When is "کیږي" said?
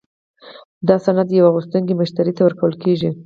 2.83-3.09